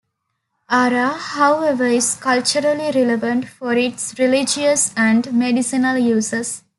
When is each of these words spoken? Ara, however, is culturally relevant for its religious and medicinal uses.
Ara, 0.71 1.09
however, 1.09 1.85
is 1.85 2.15
culturally 2.15 2.89
relevant 2.91 3.47
for 3.47 3.73
its 3.73 4.17
religious 4.17 4.91
and 4.97 5.31
medicinal 5.31 5.95
uses. 5.95 6.63